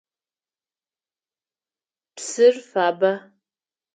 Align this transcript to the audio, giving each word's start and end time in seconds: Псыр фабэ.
Псыр 2.15 2.55
фабэ. 2.69 3.13